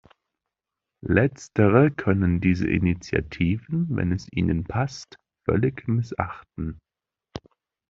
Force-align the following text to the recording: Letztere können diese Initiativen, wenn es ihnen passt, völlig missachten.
Letztere 1.05 1.91
können 1.91 2.41
diese 2.41 2.67
Initiativen, 2.67 3.85
wenn 3.95 4.11
es 4.11 4.27
ihnen 4.33 4.63
passt, 4.63 5.19
völlig 5.45 5.87
missachten. 5.87 6.79